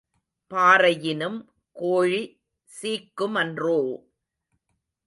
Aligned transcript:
பாறையினும் 0.51 1.37
கோழி 1.75 2.23
சீக்குமன்றோ? 2.69 3.79